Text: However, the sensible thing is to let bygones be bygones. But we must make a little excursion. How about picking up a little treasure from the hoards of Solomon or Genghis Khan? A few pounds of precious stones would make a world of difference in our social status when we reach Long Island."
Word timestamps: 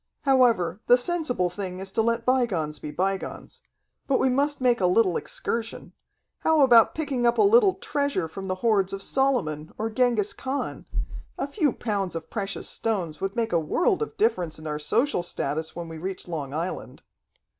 However, 0.21 0.81
the 0.87 0.97
sensible 0.97 1.51
thing 1.51 1.77
is 1.77 1.91
to 1.91 2.01
let 2.01 2.25
bygones 2.25 2.79
be 2.79 2.89
bygones. 2.89 3.61
But 4.07 4.17
we 4.17 4.29
must 4.29 4.59
make 4.59 4.81
a 4.81 4.87
little 4.87 5.15
excursion. 5.15 5.93
How 6.39 6.61
about 6.63 6.95
picking 6.95 7.27
up 7.27 7.37
a 7.37 7.43
little 7.43 7.75
treasure 7.75 8.27
from 8.27 8.47
the 8.47 8.55
hoards 8.65 8.93
of 8.93 9.03
Solomon 9.03 9.71
or 9.77 9.91
Genghis 9.91 10.33
Khan? 10.33 10.87
A 11.37 11.45
few 11.47 11.71
pounds 11.71 12.15
of 12.15 12.31
precious 12.31 12.67
stones 12.67 13.21
would 13.21 13.35
make 13.35 13.53
a 13.53 13.59
world 13.59 14.01
of 14.01 14.17
difference 14.17 14.57
in 14.57 14.65
our 14.65 14.79
social 14.79 15.21
status 15.21 15.75
when 15.75 15.87
we 15.87 15.99
reach 15.99 16.27
Long 16.27 16.51
Island." 16.51 17.03